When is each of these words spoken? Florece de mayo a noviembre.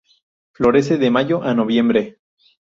Florece 0.53 0.97
de 0.97 1.11
mayo 1.11 1.43
a 1.43 1.53
noviembre. 1.53 2.17